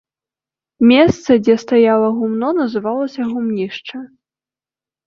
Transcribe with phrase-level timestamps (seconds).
[0.91, 3.97] Месца, дзе стаяла гумно, называлася гумнішча.